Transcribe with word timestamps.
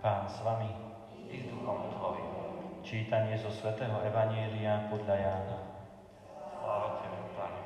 Pán 0.00 0.24
s 0.32 0.40
vami. 0.40 0.72
I 1.28 1.44
s 1.44 1.52
duchom 1.52 1.92
tvojim. 1.92 2.32
Čítanie 2.80 3.36
zo 3.36 3.52
svätého 3.52 4.00
Evanielia 4.00 4.88
podľa 4.88 5.12
Jána. 5.12 5.58
Sláva 6.56 7.04
Tebe, 7.04 7.20
Pane. 7.36 7.60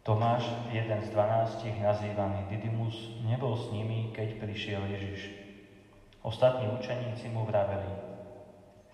Tomáš, 0.00 0.48
jeden 0.72 0.96
z 0.96 1.12
dvanástich, 1.12 1.76
nazývaný 1.76 2.48
Didymus, 2.48 3.20
nebol 3.28 3.52
s 3.52 3.68
nimi, 3.68 4.08
keď 4.16 4.40
prišiel 4.40 4.80
Ježiš. 4.88 5.28
Ostatní 6.24 6.72
učeníci 6.72 7.28
mu 7.28 7.44
vraveli, 7.44 7.92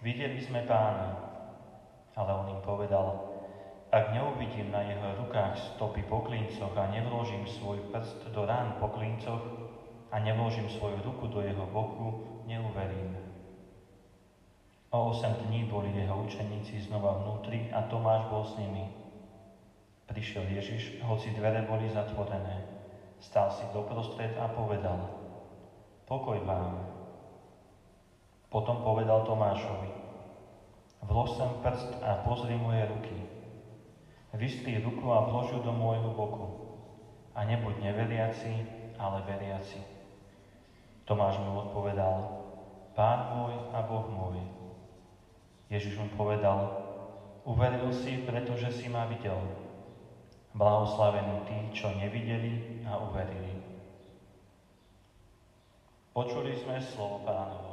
videli 0.02 0.42
sme 0.42 0.66
pána, 0.66 1.14
ale 2.18 2.30
on 2.42 2.58
im 2.58 2.62
povedal, 2.66 3.38
ak 3.94 4.10
neuvidím 4.10 4.74
na 4.74 4.82
jeho 4.82 5.14
rukách 5.22 5.78
stopy 5.78 6.02
po 6.10 6.26
klincoch 6.26 6.74
a 6.74 6.90
nevložím 6.90 7.46
svoj 7.46 7.86
prst 7.94 8.34
do 8.34 8.42
rán 8.42 8.82
po 8.82 8.90
klincoch 8.90 9.57
a 10.12 10.18
nevložím 10.18 10.68
svoju 10.68 11.02
ruku 11.04 11.26
do 11.26 11.40
jeho 11.40 11.66
boku, 11.66 12.24
neuverím. 12.46 13.16
O 14.90 15.12
8 15.12 15.32
dní 15.32 15.64
boli 15.68 15.92
jeho 15.92 16.16
učeníci 16.24 16.80
znova 16.88 17.20
vnútri 17.20 17.68
a 17.76 17.84
Tomáš 17.92 18.24
bol 18.32 18.44
s 18.48 18.56
nimi. 18.56 18.88
Prišiel 20.08 20.48
Ježiš, 20.48 21.04
hoci 21.04 21.36
dvere 21.36 21.68
boli 21.68 21.92
zatvorené. 21.92 22.64
Stal 23.20 23.52
si 23.52 23.68
doprostred 23.76 24.32
a 24.40 24.48
povedal, 24.48 25.12
pokoj 26.08 26.40
vám. 26.48 26.88
Potom 28.48 28.80
povedal 28.80 29.28
Tomášovi, 29.28 29.92
vlož 31.04 31.36
sem 31.36 31.50
prst 31.60 32.00
a 32.00 32.24
pozri 32.24 32.56
moje 32.56 32.88
ruky. 32.88 33.16
Vystri 34.32 34.80
ruku 34.80 35.12
a 35.12 35.28
vlož 35.28 35.52
ju 35.52 35.60
do 35.60 35.72
môjho 35.76 36.16
boku. 36.16 36.46
A 37.36 37.44
nebuď 37.44 37.92
neveriaci, 37.92 38.52
ale 38.96 39.20
veriaci. 39.28 39.84
Tomáš 41.08 41.40
mu 41.40 41.64
odpovedal, 41.64 42.20
Pán 42.92 43.32
môj 43.32 43.56
a 43.72 43.80
Boh 43.80 44.04
môj. 44.12 44.44
Ježiš 45.72 45.96
mu 45.96 46.12
povedal, 46.20 46.68
uveril 47.48 47.88
si, 47.96 48.28
pretože 48.28 48.68
si 48.76 48.92
ma 48.92 49.08
videl. 49.08 49.40
Blahoslavení 50.52 51.48
tí, 51.48 51.58
čo 51.72 51.88
nevideli 51.96 52.84
a 52.84 53.00
uverili. 53.00 53.56
Počuli 56.12 56.52
sme 56.60 56.76
slovo 56.76 57.24
pánovo. 57.24 57.72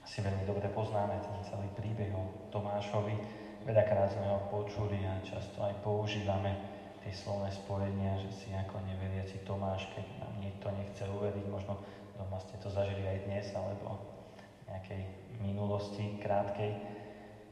Asi 0.00 0.24
veľmi 0.24 0.48
dobre 0.48 0.64
poznáme 0.72 1.20
ten 1.20 1.44
celý 1.44 1.68
príbeh 1.76 2.08
o 2.16 2.48
Tomášovi. 2.48 3.20
Veľakrát 3.68 4.16
sme 4.16 4.32
ho 4.32 4.48
počuli 4.48 5.04
a 5.04 5.20
často 5.20 5.60
aj 5.60 5.76
používame 5.84 6.79
tie 7.00 7.12
slovné 7.12 7.48
spojenia, 7.52 8.20
že 8.20 8.30
si 8.32 8.48
ako 8.52 8.80
neveriaci 8.84 9.40
Tomáš, 9.48 9.88
keď 9.96 10.06
nám 10.20 10.34
niekto 10.40 10.66
nechce 10.72 11.02
uveriť, 11.08 11.44
možno 11.48 11.80
doma 12.16 12.36
ste 12.44 12.60
to 12.60 12.68
zažili 12.68 13.04
aj 13.08 13.18
dnes, 13.24 13.46
alebo 13.56 13.96
v 14.36 14.64
nejakej 14.68 15.02
minulosti 15.40 16.20
krátkej. 16.20 16.72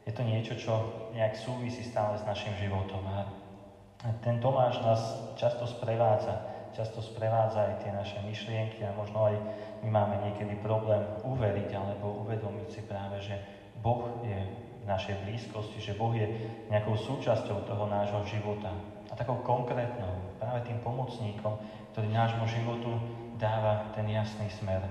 Je 0.05 0.13
to 0.13 0.21
niečo, 0.25 0.53
čo 0.57 0.73
nejak 1.13 1.37
súvisí 1.37 1.81
stále 1.85 2.17
s 2.17 2.23
našim 2.25 2.53
životom. 2.61 3.01
A 3.09 3.25
ten 4.21 4.37
Tomáš 4.37 4.79
nás 4.85 5.01
často 5.35 5.65
sprevádza, 5.65 6.39
často 6.73 7.01
sprevádza 7.01 7.65
aj 7.65 7.75
tie 7.83 7.91
naše 7.91 8.17
myšlienky 8.23 8.85
a 8.85 8.95
možno 8.95 9.27
aj 9.27 9.35
my 9.81 9.89
máme 9.89 10.15
niekedy 10.29 10.55
problém 10.61 11.01
uveriť 11.25 11.69
alebo 11.75 12.23
uvedomiť 12.25 12.67
si 12.69 12.81
práve, 12.85 13.19
že 13.19 13.35
Boh 13.81 14.21
je 14.23 14.68
našej 14.87 15.15
blízkosti, 15.25 15.79
že 15.81 15.97
Boh 15.97 16.13
je 16.15 16.27
nejakou 16.71 16.95
súčasťou 16.95 17.67
toho 17.67 17.85
nášho 17.87 18.21
života. 18.27 18.71
A 19.09 19.17
takou 19.17 19.41
konkrétnou, 19.41 20.37
práve 20.37 20.63
tým 20.69 20.79
pomocníkom, 20.85 21.57
ktorý 21.91 22.07
nášmu 22.13 22.45
životu 22.45 22.91
dáva 23.41 23.89
ten 23.97 24.05
jasný 24.11 24.47
smer. 24.53 24.85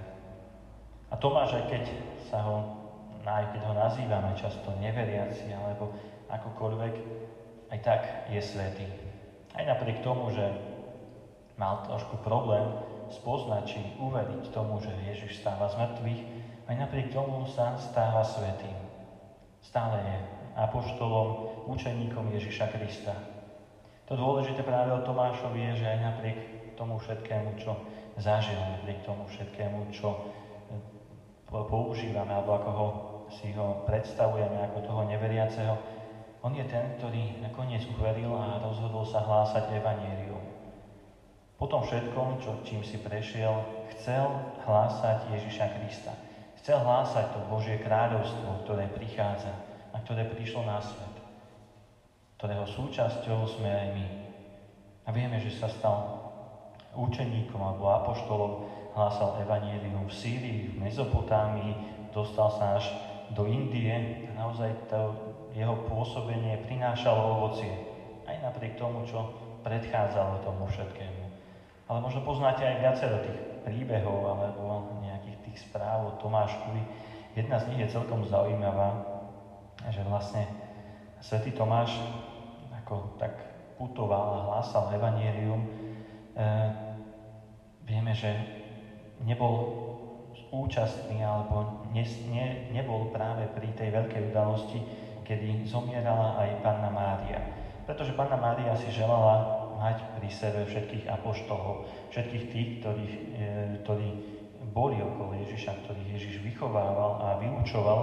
A 1.09 1.15
Tomáš, 1.17 1.57
aj 1.57 1.65
keď 1.71 1.85
sa 2.29 2.45
ho, 2.45 2.57
aj 3.25 3.55
keď 3.55 3.61
ho 3.65 3.75
nazývame 3.77 4.33
často 4.37 4.73
neveriaci 4.81 5.53
alebo 5.53 5.93
akokoľvek, 6.29 6.95
aj 7.73 7.79
tak 7.85 8.01
je 8.33 8.41
svetý. 8.41 8.89
Aj 9.57 9.65
napriek 9.65 10.05
tomu, 10.05 10.33
že 10.33 10.45
mal 11.57 11.85
trošku 11.85 12.21
problém 12.25 12.65
spoznať 13.09 13.63
či 13.65 13.81
uveriť 13.97 14.53
tomu, 14.53 14.81
že 14.81 14.93
Ježiš 15.09 15.41
stáva 15.41 15.69
z 15.73 15.81
mŕtvych, 15.81 16.23
aj 16.69 16.75
napriek 16.77 17.09
tomu 17.13 17.49
sa 17.49 17.77
stáva 17.81 18.21
svetým. 18.21 18.88
Stále 19.63 19.99
je 20.03 20.17
apoštolom, 20.59 21.29
učeníkom 21.71 22.35
Ježiša 22.35 22.71
Krista. 22.75 23.15
To 24.09 24.17
dôležité 24.17 24.65
práve 24.65 24.91
o 24.91 25.05
Tomášovi 25.05 25.73
je, 25.73 25.85
že 25.85 25.87
aj 25.87 25.99
napriek 26.01 26.39
tomu 26.75 26.97
všetkému, 26.97 27.61
čo 27.61 27.77
zažil, 28.17 28.57
napriek 28.57 29.05
tomu 29.05 29.29
všetkému, 29.29 29.93
čo 29.93 30.33
používame, 31.49 32.33
alebo 32.33 32.57
ako 32.57 32.71
ho, 32.73 32.89
si 33.29 33.53
ho 33.53 33.85
predstavujeme 33.85 34.73
ako 34.73 34.79
toho 34.85 35.03
neveriaceho, 35.07 35.77
on 36.39 36.55
je 36.55 36.65
ten, 36.71 36.95
ktorý 36.97 37.43
nakoniec 37.43 37.83
uveril 37.99 38.31
a 38.33 38.63
rozhodol 38.63 39.03
sa 39.03 39.27
hlásať 39.27 39.75
Evangelium. 39.75 40.41
Po 41.59 41.67
tom 41.67 41.83
všetkom, 41.83 42.39
čo, 42.39 42.63
čím 42.63 42.87
si 42.87 43.03
prešiel, 43.03 43.59
chcel 43.99 44.31
hlásať 44.63 45.35
Ježiša 45.35 45.67
Krista. 45.75 46.15
Chcel 46.59 46.83
hlásať 46.83 47.33
to 47.33 47.39
Božie 47.47 47.79
kráľovstvo, 47.81 48.67
ktoré 48.67 48.91
prichádza 48.91 49.55
a 49.95 50.03
ktoré 50.03 50.27
prišlo 50.27 50.67
na 50.67 50.83
svet. 50.83 51.15
Ktorého 52.39 52.67
súčasťou 52.67 53.47
sme 53.47 53.71
aj 53.71 53.89
my. 53.95 54.07
A 55.07 55.09
vieme, 55.15 55.39
že 55.41 55.55
sa 55.55 55.71
stal 55.71 56.29
učeníkom 56.99 57.63
alebo 57.63 57.95
apoštolom, 57.95 58.53
hlásal 58.93 59.39
Evangelium 59.41 60.11
v 60.11 60.15
Sýrii, 60.15 60.61
v 60.75 60.83
Mezopotámii, 60.83 61.73
dostal 62.11 62.51
sa 62.51 62.77
až 62.77 62.91
do 63.33 63.47
Indie 63.47 64.27
a 64.27 64.31
naozaj 64.35 64.91
to 64.91 65.15
jeho 65.55 65.77
pôsobenie 65.87 66.59
prinášalo 66.65 67.39
ovocie. 67.39 67.73
Aj 68.27 68.37
napriek 68.45 68.77
tomu, 68.77 69.05
čo 69.09 69.33
predchádzalo 69.65 70.45
tomu 70.45 70.69
všetkému. 70.69 71.23
Ale 71.89 71.99
možno 72.05 72.21
poznáte 72.21 72.65
aj 72.65 72.77
viacero 72.85 73.17
tých 73.25 73.39
príbehov 73.65 74.21
alebo 74.29 74.93
nejakých 75.01 75.18
tých 75.49 75.65
správ 75.65 76.05
o 76.05 76.17
Tomáškovi. 76.21 76.83
Jedna 77.33 77.57
z 77.57 77.73
nich 77.73 77.81
je 77.89 77.95
celkom 77.97 78.21
zaujímavá, 78.29 79.01
že 79.89 80.05
vlastne 80.05 80.45
svätý 81.25 81.57
Tomáš 81.57 81.97
ako 82.85 83.17
tak 83.17 83.33
putoval 83.81 84.27
a 84.35 84.45
hlásal 84.53 84.93
evanielium. 84.93 85.65
E, 85.65 85.71
vieme, 87.87 88.13
že 88.13 88.33
nebol 89.23 89.87
účastný 90.49 91.21
alebo 91.21 91.85
ne, 91.93 92.05
ne, 92.33 92.47
nebol 92.73 93.13
práve 93.13 93.45
pri 93.53 93.69
tej 93.77 93.93
veľkej 93.93 94.23
udalosti, 94.33 94.81
kedy 95.23 95.69
zomierala 95.69 96.41
aj 96.41 96.65
Panna 96.65 96.91
Mária. 96.91 97.41
Pretože 97.85 98.17
Panna 98.17 98.41
Mária 98.41 98.73
si 98.77 98.89
želala 98.89 99.69
mať 99.79 100.19
pri 100.19 100.29
sebe 100.33 100.61
všetkých 100.67 101.07
apoštolov, 101.07 101.87
všetkých 102.11 102.45
tých, 102.51 102.69
ktorí, 102.83 103.05
e, 103.07 103.19
ktorí 103.87 104.09
boli 104.79 105.03
okolo 105.03 105.35
Ježiša, 105.43 105.83
ktorých 105.83 106.15
Ježiš 106.15 106.35
vychovával 106.39 107.19
a 107.19 107.43
vyučoval. 107.43 108.01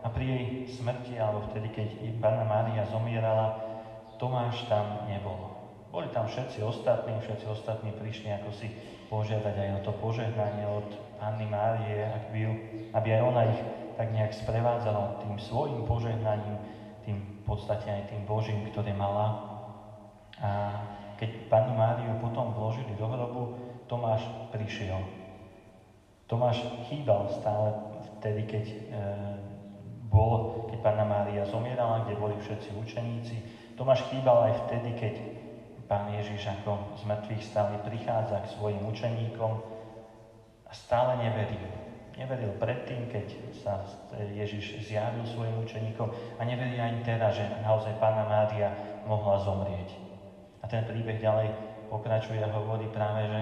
A 0.00 0.08
pri 0.08 0.24
jej 0.24 0.44
smrti, 0.64 1.20
alebo 1.20 1.44
vtedy, 1.52 1.68
keď 1.76 1.88
Panna 2.24 2.48
Mária 2.48 2.88
zomierala, 2.88 3.60
Tomáš 4.16 4.64
tam 4.64 5.04
nebol. 5.04 5.52
Boli 5.92 6.08
tam 6.16 6.24
všetci 6.24 6.64
ostatní, 6.64 7.20
všetci 7.20 7.44
ostatní 7.52 7.92
prišli 7.92 8.32
ako 8.32 8.48
si 8.48 8.72
požiadať 9.12 9.54
aj 9.60 9.70
o 9.76 9.80
to 9.84 9.92
požehnanie 10.00 10.64
od 10.64 10.88
Panny 11.20 11.44
Márie, 11.44 12.00
aby 12.96 13.08
aj 13.12 13.22
ona 13.22 13.42
ich 13.52 13.60
tak 14.00 14.08
nejak 14.12 14.32
sprevádzala 14.32 15.20
tým 15.20 15.36
svojim 15.36 15.84
požehnaním, 15.84 16.56
tým 17.04 17.16
v 17.20 17.42
podstate 17.44 17.92
aj 17.92 18.02
tým 18.08 18.24
Božím, 18.24 18.64
ktoré 18.72 18.96
mala. 18.96 19.36
A 20.40 20.80
keď 21.20 21.48
Pannu 21.52 21.76
Máriu 21.76 22.16
potom 22.24 22.56
vložili 22.56 22.92
do 22.96 23.04
hrobu, 23.04 23.42
Tomáš 23.88 24.24
prišiel. 24.52 25.15
Tomáš 26.26 26.66
chýbal 26.90 27.30
stále 27.30 27.70
vtedy, 28.18 28.42
keď 28.50 28.64
e, 28.66 28.76
bol, 30.10 30.66
keď 30.66 30.78
Panna 30.82 31.06
Mária 31.06 31.46
zomierala, 31.46 32.02
kde 32.02 32.18
boli 32.18 32.34
všetci 32.42 32.74
učeníci. 32.74 33.36
Tomáš 33.78 34.02
chýbal 34.10 34.50
aj 34.50 34.54
vtedy, 34.66 34.90
keď 34.98 35.14
Pán 35.86 36.10
Ježiš 36.10 36.50
ako 36.50 36.98
z 36.98 37.02
mŕtvych 37.06 37.42
stále 37.46 37.78
prichádza 37.86 38.42
k 38.42 38.52
svojim 38.58 38.82
učeníkom 38.90 39.52
a 40.66 40.72
stále 40.74 41.14
neveril. 41.22 41.62
Neveril 42.18 42.58
predtým, 42.58 43.06
keď 43.06 43.26
sa 43.62 43.86
Ježiš 44.18 44.82
zjavil 44.82 45.22
svojim 45.30 45.54
učeníkom 45.62 46.10
a 46.10 46.42
neverí 46.42 46.74
ani 46.82 47.06
teraz, 47.06 47.38
že 47.38 47.46
naozaj 47.62 48.02
Pána 48.02 48.26
Mária 48.26 48.74
mohla 49.06 49.38
zomrieť. 49.38 49.94
A 50.58 50.66
ten 50.66 50.82
príbeh 50.82 51.22
ďalej 51.22 51.54
pokračuje 51.86 52.42
a 52.42 52.50
hovorí 52.50 52.90
práve, 52.90 53.30
že 53.30 53.40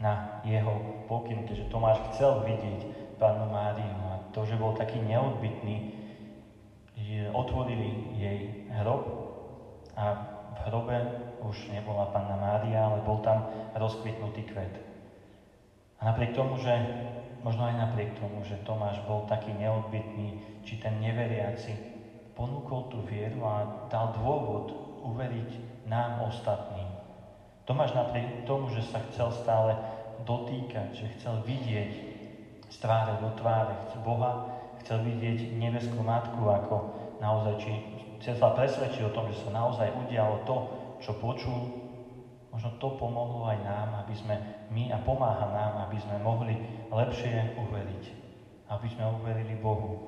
na 0.00 0.40
jeho 0.42 1.04
pokyn, 1.06 1.44
keďže 1.44 1.68
Tomáš 1.68 2.00
chcel 2.12 2.40
vidieť 2.42 2.80
Pánu 3.20 3.52
Máriu 3.52 3.96
a 4.08 4.32
to, 4.32 4.48
že 4.48 4.56
bol 4.56 4.72
taký 4.72 4.96
neodbitný, 5.04 6.00
otvorili 7.36 8.16
jej 8.16 8.70
hrob 8.80 9.04
a 9.96 10.04
v 10.56 10.58
hrobe 10.68 10.96
už 11.44 11.72
nebola 11.72 12.12
Panna 12.12 12.36
Mária, 12.36 12.84
ale 12.84 13.04
bol 13.04 13.20
tam 13.24 13.48
rozkvitnutý 13.76 14.44
kvet. 14.48 14.74
A 16.00 16.12
napriek 16.12 16.32
tomu, 16.32 16.56
že, 16.60 16.72
možno 17.44 17.68
aj 17.68 17.76
napriek 17.76 18.16
tomu, 18.16 18.44
že 18.44 18.60
Tomáš 18.64 19.00
bol 19.04 19.28
taký 19.28 19.52
neodbitný, 19.52 20.60
či 20.64 20.80
ten 20.80 21.00
neveriaci, 21.00 21.76
ponúkol 22.36 22.88
tú 22.88 23.04
vieru 23.04 23.44
a 23.44 23.88
dal 23.92 24.16
dôvod 24.16 24.72
uveriť 25.04 25.84
nám 25.88 26.24
ostatným. 26.28 26.88
Tomáš 27.68 27.92
napriek 27.92 28.48
tomu, 28.48 28.72
že 28.72 28.84
sa 28.88 29.00
chcel 29.12 29.28
stále 29.32 29.76
dotýkať, 30.24 30.94
že 30.94 31.06
chcel 31.18 31.42
vidieť 31.44 31.92
z 32.70 32.76
tváre 32.78 33.18
do 33.18 33.34
tváre 33.34 33.74
Boha, 34.06 34.46
chcel 34.84 35.02
vidieť 35.04 35.58
nebeskú 35.58 36.00
matku, 36.00 36.46
ako 36.46 36.76
naozaj, 37.20 37.54
či 37.60 37.72
sa 38.20 38.54
presvedčiť 38.54 39.10
o 39.10 39.14
tom, 39.14 39.28
že 39.28 39.42
sa 39.44 39.50
naozaj 39.52 39.90
udialo 40.06 40.46
to, 40.46 40.56
čo 41.00 41.16
počul, 41.18 41.72
možno 42.52 42.76
to 42.76 42.88
pomohlo 43.00 43.48
aj 43.48 43.58
nám, 43.64 43.88
aby 44.04 44.14
sme 44.16 44.36
my 44.70 44.92
a 44.92 44.98
pomáha 45.02 45.46
nám, 45.50 45.72
aby 45.88 45.98
sme 46.00 46.16
mohli 46.20 46.54
lepšie 46.92 47.56
uveriť. 47.56 48.04
Aby 48.70 48.86
sme 48.86 49.04
uverili 49.18 49.58
Bohu. 49.58 49.98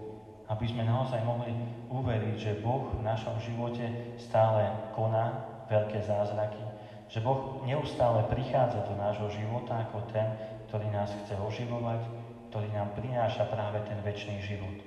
Aby 0.46 0.68
sme 0.70 0.86
naozaj 0.86 1.24
mohli 1.26 1.50
uveriť, 1.90 2.36
že 2.38 2.60
Boh 2.62 2.92
v 2.94 3.02
našom 3.02 3.40
živote 3.42 4.14
stále 4.20 4.68
koná 4.94 5.48
veľké 5.66 6.04
zázraky. 6.04 6.71
Že 7.12 7.20
Boh 7.20 7.60
neustále 7.68 8.24
prichádza 8.32 8.88
do 8.88 8.96
nášho 8.96 9.28
života 9.36 9.84
ako 9.84 10.08
ten, 10.08 10.32
ktorý 10.72 10.88
nás 10.88 11.12
chce 11.12 11.36
oživovať, 11.36 12.08
ktorý 12.48 12.72
nám 12.72 12.96
prináša 12.96 13.44
práve 13.52 13.84
ten 13.84 14.00
väčší 14.00 14.40
život. 14.40 14.80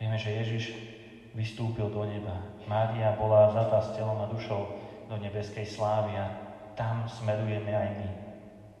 Vieme, 0.00 0.16
že 0.16 0.32
Ježiš 0.32 0.72
vystúpil 1.36 1.92
do 1.92 2.08
neba. 2.08 2.40
Mária 2.64 3.12
bola 3.20 3.52
vzatá 3.52 3.84
s 3.84 3.92
telom 4.00 4.16
a 4.24 4.32
dušou 4.32 4.64
do 5.12 5.16
nebeskej 5.20 5.68
slávy 5.68 6.16
a 6.16 6.24
tam 6.72 7.04
smerujeme 7.04 7.68
aj 7.68 7.88
my. 8.00 8.10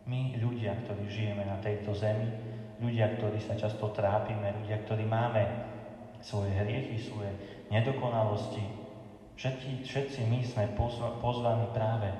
My, 0.08 0.20
ľudia, 0.40 0.80
ktorí 0.88 1.12
žijeme 1.12 1.44
na 1.44 1.60
tejto 1.60 1.92
zemi, 1.92 2.32
ľudia, 2.80 3.20
ktorí 3.20 3.36
sa 3.44 3.52
často 3.52 3.92
trápime, 3.92 4.56
ľudia, 4.64 4.80
ktorí 4.88 5.04
máme 5.04 5.44
svoje 6.24 6.56
hriechy, 6.56 6.96
svoje 7.04 7.36
nedokonalosti, 7.68 8.87
všetci, 9.38 9.86
všetci 9.86 10.20
my 10.26 10.42
sme 10.42 10.74
pozvaní 11.22 11.70
práve 11.70 12.10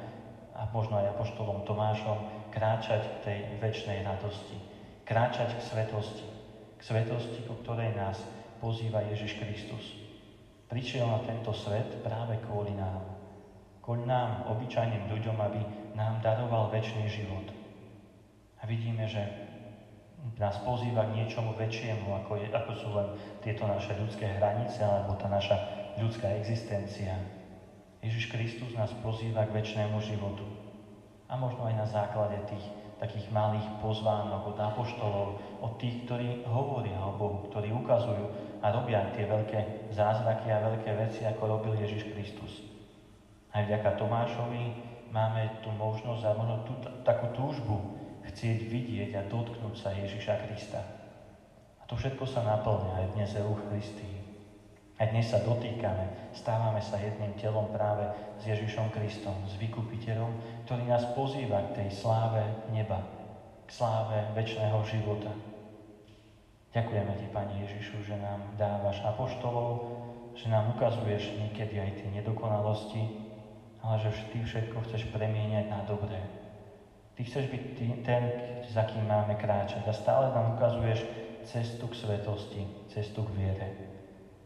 a 0.55 0.71
možno 0.71 1.03
aj 1.03 1.19
apoštolom 1.19 1.67
Tomášom 1.67 2.51
kráčať 2.55 3.03
k 3.03 3.17
tej 3.27 3.39
väčšnej 3.59 4.07
radosti, 4.07 4.55
kráčať 5.03 5.59
k 5.59 5.61
svetosti, 5.67 6.27
k 6.79 6.81
svetosti, 6.81 7.39
ku 7.51 7.59
ktorej 7.67 7.91
nás 7.99 8.23
pozýva 8.63 9.03
Ježiš 9.11 9.39
Kristus. 9.43 9.85
Prišiel 10.71 11.11
na 11.11 11.19
tento 11.27 11.51
svet 11.51 12.03
práve 12.07 12.39
kvôli 12.47 12.71
nám. 12.79 13.03
Kvôli 13.83 14.05
nám, 14.05 14.47
obyčajným 14.53 15.09
ľuďom, 15.11 15.37
aby 15.43 15.61
nám 15.97 16.21
daroval 16.21 16.71
väčší 16.71 17.09
život. 17.09 17.51
A 18.61 18.67
vidíme, 18.69 19.09
že 19.09 19.48
nás 20.39 20.59
pozýva 20.63 21.11
k 21.11 21.23
niečomu 21.23 21.55
väčšiemu, 21.59 22.15
ako, 22.25 22.39
je, 22.39 22.47
ako 22.55 22.73
sú 22.79 22.89
len 22.95 23.09
tieto 23.43 23.67
naše 23.67 23.95
ľudské 23.99 24.27
hranice 24.39 24.83
alebo 24.83 25.19
tá 25.19 25.27
naša 25.27 25.59
ľudská 25.99 26.31
existencia. 26.39 27.19
Ježiš 27.99 28.31
Kristus 28.31 28.71
nás 28.79 28.95
pozýva 29.03 29.51
k 29.51 29.59
väčšnému 29.59 29.99
životu. 29.99 30.47
A 31.29 31.35
možno 31.35 31.67
aj 31.67 31.75
na 31.75 31.87
základe 31.87 32.39
tých 32.47 32.63
takých 32.99 33.31
malých 33.31 33.67
pozvánok 33.79 34.55
od 34.55 34.59
apoštolov, 34.59 35.29
od 35.63 35.73
tých, 35.79 36.03
ktorí 36.07 36.43
hovoria 36.51 36.99
o 36.99 37.15
Bohu, 37.15 37.39
ktorí 37.51 37.71
ukazujú 37.71 38.27
a 38.59 38.75
robia 38.75 39.07
tie 39.15 39.23
veľké 39.23 39.91
zázraky 39.95 40.51
a 40.51 40.67
veľké 40.67 40.91
veci, 40.99 41.23
ako 41.23 41.43
robil 41.47 41.79
Ježiš 41.79 42.11
Kristus. 42.11 42.67
Aj 43.55 43.63
vďaka 43.63 43.95
Tomášovi 43.95 44.65
máme 45.15 45.63
tu 45.63 45.71
možnosť 45.71 46.23
a 46.27 46.37
možno 46.37 46.57
tú, 46.67 46.75
takú 47.07 47.31
túžbu 47.39 47.98
chcieť 48.29 48.59
vidieť 48.69 49.11
a 49.17 49.23
dotknúť 49.27 49.75
sa 49.75 49.91
Ježiša 49.97 50.35
Krista. 50.47 50.81
A 51.81 51.83
to 51.89 51.97
všetko 51.97 52.29
sa 52.29 52.45
naplňa 52.45 52.93
aj 53.01 53.07
dnes 53.17 53.31
Eucharistii. 53.41 54.19
Aj 54.99 55.07
dnes 55.15 55.31
sa 55.31 55.39
dotýkame, 55.47 56.35
stávame 56.35 56.83
sa 56.83 56.99
jedným 56.99 57.31
telom 57.39 57.71
práve 57.71 58.11
s 58.43 58.51
Ježišom 58.51 58.91
Kristom, 58.91 59.47
s 59.47 59.55
vykupiteľom, 59.55 60.67
ktorý 60.67 60.91
nás 60.91 61.07
pozýva 61.15 61.71
k 61.71 61.83
tej 61.83 62.03
sláve 62.03 62.43
neba, 62.75 62.99
k 63.63 63.71
sláve 63.71 64.19
väčšného 64.35 64.79
života. 64.91 65.31
Ďakujeme 66.75 67.15
Ti, 67.15 67.27
Pani 67.31 67.55
Ježišu, 67.63 68.11
že 68.11 68.19
nám 68.19 68.59
dávaš 68.59 68.99
apoštolov, 69.07 69.71
že 70.35 70.51
nám 70.51 70.75
ukazuješ 70.75 71.39
niekedy 71.47 71.79
aj 71.79 72.03
tie 72.03 72.09
nedokonalosti, 72.19 73.03
ale 73.79 74.03
že 74.03 74.11
Ty 74.35 74.39
všetko 74.43 74.83
chceš 74.83 75.15
premieňať 75.15 75.71
na 75.71 75.87
dobré. 75.87 76.48
Ty 77.19 77.27
chceš 77.27 77.51
byť 77.51 77.63
ty, 77.75 77.87
ten, 78.07 78.31
za 78.63 78.87
kým 78.87 79.03
máme 79.03 79.35
kráčať 79.35 79.83
a 79.83 79.91
stále 79.91 80.31
nám 80.31 80.55
ukazuješ 80.55 81.03
cestu 81.43 81.91
k 81.91 81.99
svetosti, 81.99 82.63
cestu 82.95 83.27
k 83.27 83.35
viere. 83.35 83.69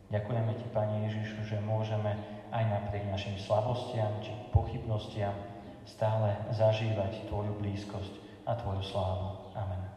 Ďakujeme 0.09 0.57
Ti, 0.57 0.73
Pane 0.73 1.05
Ježišu, 1.05 1.45
že 1.45 1.61
môžeme 1.61 2.17
aj 2.49 2.65
napriek 2.65 3.05
našim 3.05 3.37
slabostiam 3.37 4.17
či 4.25 4.33
pochybnostiam 4.49 5.37
stále 5.85 6.41
zažívať 6.49 7.29
Tvoju 7.29 7.53
blízkosť 7.53 8.17
a 8.49 8.57
Tvoju 8.57 8.81
slávu. 8.81 9.29
Amen. 9.53 9.85